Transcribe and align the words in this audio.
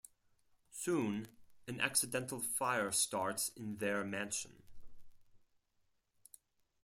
Soon, 0.71 1.27
an 1.67 1.79
accidental 1.79 2.39
fire 2.39 2.91
starts 2.91 3.49
in 3.49 3.77
their 3.77 4.03
mansion. 4.03 4.63